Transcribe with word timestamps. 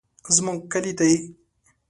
زمونږ 0.35 0.59
کلي 0.71 0.91
دي. 0.99 1.13